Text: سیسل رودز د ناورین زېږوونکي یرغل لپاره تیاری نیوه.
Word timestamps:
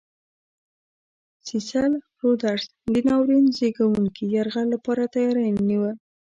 سیسل 1.47 1.91
رودز 2.19 2.61
د 2.93 2.95
ناورین 3.07 3.45
زېږوونکي 3.57 4.23
یرغل 4.35 4.67
لپاره 4.75 5.03
تیاری 5.13 5.47
نیوه. 5.67 5.91